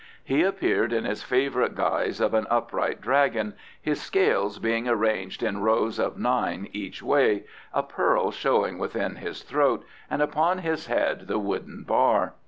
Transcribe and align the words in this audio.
He 0.23 0.41
appeared 0.41 0.91
in 0.93 1.05
his 1.05 1.21
favourite 1.21 1.75
guise 1.75 2.19
of 2.19 2.33
an 2.33 2.47
upright 2.49 3.01
dragon, 3.01 3.53
his 3.79 4.01
scales 4.01 4.57
being 4.57 4.87
arranged 4.87 5.43
in 5.43 5.61
rows 5.61 5.99
of 5.99 6.17
nine 6.17 6.69
each 6.73 7.03
way, 7.03 7.43
a 7.71 7.83
pearl 7.83 8.31
showing 8.31 8.79
within 8.79 9.17
his 9.17 9.43
throat, 9.43 9.85
and 10.09 10.23
upon 10.23 10.57
his 10.57 10.87
head 10.87 11.27
the 11.27 11.37
wooden 11.37 11.83
bar. 11.83 12.33